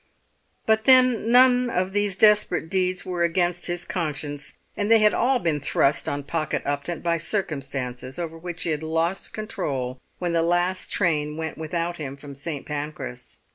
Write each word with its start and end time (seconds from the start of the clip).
But 0.65 0.85
then 0.85 1.31
none 1.31 1.69
of 1.69 1.91
these 1.93 2.15
desperate 2.15 2.71
deeds 2.71 3.05
were 3.05 3.23
against 3.23 3.67
his 3.67 3.85
conscience, 3.85 4.57
and 4.75 4.89
they 4.89 4.97
had 4.97 5.13
all 5.13 5.37
been 5.37 5.59
thrust 5.59 6.09
on 6.09 6.23
Pocket 6.23 6.63
Upton 6.65 7.01
by 7.01 7.17
circumstances 7.17 8.17
over 8.17 8.35
which 8.35 8.63
he 8.63 8.71
had 8.71 8.81
lost 8.81 9.31
control 9.31 10.01
when 10.17 10.33
the 10.33 10.41
last 10.41 10.89
train 10.91 11.37
went 11.37 11.55
without 11.55 11.97
him 11.97 12.17
from 12.17 12.33
St. 12.33 12.65
Pancras. 12.65 13.41